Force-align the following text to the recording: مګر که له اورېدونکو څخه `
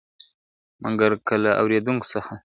مګر 0.83 1.11
که 1.27 1.35
له 1.43 1.51
اورېدونکو 1.61 2.05
څخه 2.13 2.33
` 2.35 2.37